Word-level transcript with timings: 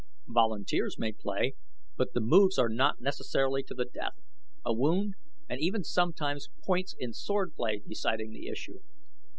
Volunteers 0.33 0.97
may 0.97 1.11
play, 1.11 1.53
but 1.95 2.13
the 2.13 2.21
moves 2.21 2.57
are 2.57 2.69
not 2.69 3.01
necessarily 3.01 3.61
to 3.61 3.75
the 3.75 3.85
death 3.85 4.15
a 4.65 4.73
wound, 4.73 5.13
and 5.47 5.61
even 5.61 5.83
sometimes 5.83 6.49
points 6.63 6.95
in 6.97 7.13
swordplay, 7.13 7.83
deciding 7.87 8.31
the 8.33 8.47
issue. 8.47 8.79